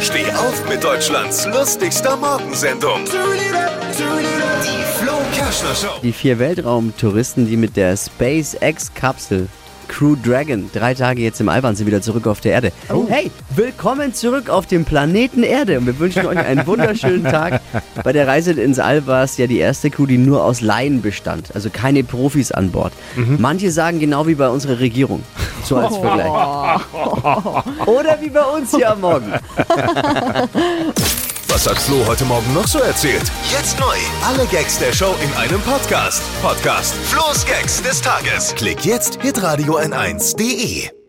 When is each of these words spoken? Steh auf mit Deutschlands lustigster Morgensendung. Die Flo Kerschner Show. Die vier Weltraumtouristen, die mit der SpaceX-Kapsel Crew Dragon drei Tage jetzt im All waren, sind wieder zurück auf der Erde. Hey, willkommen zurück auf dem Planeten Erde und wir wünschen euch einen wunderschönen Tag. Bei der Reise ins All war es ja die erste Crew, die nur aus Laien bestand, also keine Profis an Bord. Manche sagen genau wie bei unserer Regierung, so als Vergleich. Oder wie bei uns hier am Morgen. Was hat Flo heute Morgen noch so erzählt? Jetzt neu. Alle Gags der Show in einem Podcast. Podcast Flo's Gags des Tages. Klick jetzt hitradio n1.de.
Steh 0.00 0.30
auf 0.32 0.68
mit 0.68 0.82
Deutschlands 0.84 1.46
lustigster 1.46 2.16
Morgensendung. 2.16 3.00
Die 3.06 4.84
Flo 4.98 5.12
Kerschner 5.34 5.74
Show. 5.74 6.00
Die 6.02 6.12
vier 6.12 6.38
Weltraumtouristen, 6.38 7.46
die 7.46 7.56
mit 7.56 7.76
der 7.76 7.96
SpaceX-Kapsel 7.96 9.48
Crew 9.88 10.16
Dragon 10.22 10.68
drei 10.72 10.94
Tage 10.94 11.22
jetzt 11.22 11.40
im 11.40 11.48
All 11.48 11.62
waren, 11.62 11.76
sind 11.76 11.86
wieder 11.86 12.02
zurück 12.02 12.26
auf 12.26 12.40
der 12.40 12.52
Erde. 12.52 12.72
Hey, 13.08 13.30
willkommen 13.54 14.12
zurück 14.12 14.50
auf 14.50 14.66
dem 14.66 14.84
Planeten 14.84 15.42
Erde 15.42 15.78
und 15.78 15.86
wir 15.86 15.98
wünschen 15.98 16.26
euch 16.26 16.38
einen 16.38 16.66
wunderschönen 16.66 17.24
Tag. 17.30 17.60
Bei 18.02 18.12
der 18.12 18.26
Reise 18.26 18.52
ins 18.52 18.78
All 18.78 19.06
war 19.06 19.22
es 19.24 19.36
ja 19.36 19.46
die 19.46 19.58
erste 19.58 19.90
Crew, 19.90 20.06
die 20.06 20.18
nur 20.18 20.44
aus 20.44 20.60
Laien 20.60 21.02
bestand, 21.02 21.54
also 21.54 21.70
keine 21.70 22.02
Profis 22.04 22.50
an 22.52 22.70
Bord. 22.72 22.92
Manche 23.38 23.70
sagen 23.70 24.00
genau 24.00 24.26
wie 24.26 24.34
bei 24.34 24.48
unserer 24.48 24.80
Regierung, 24.80 25.22
so 25.66 25.76
als 25.76 25.96
Vergleich. 25.96 26.30
Oder 27.86 28.20
wie 28.20 28.30
bei 28.30 28.44
uns 28.44 28.70
hier 28.74 28.90
am 28.90 29.00
Morgen. 29.00 29.32
Was 31.48 31.66
hat 31.66 31.78
Flo 31.78 32.04
heute 32.06 32.24
Morgen 32.24 32.52
noch 32.52 32.66
so 32.66 32.78
erzählt? 32.80 33.30
Jetzt 33.50 33.78
neu. 33.78 33.96
Alle 34.26 34.46
Gags 34.46 34.78
der 34.78 34.92
Show 34.92 35.14
in 35.22 35.32
einem 35.40 35.60
Podcast. 35.62 36.22
Podcast 36.42 36.94
Flo's 36.94 37.46
Gags 37.46 37.82
des 37.82 38.02
Tages. 38.02 38.54
Klick 38.56 38.84
jetzt 38.84 39.22
hitradio 39.22 39.78
n1.de. 39.78 41.05